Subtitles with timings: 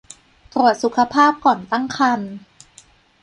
[0.53, 2.33] ตรวจสุขภาพก่อนตั้งครรภ์